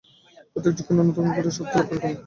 [0.51, 2.19] প্রত্যেক যুগকে নূতন করিয়া আবার ঐ শক্তি লাভ করিতে হইবে।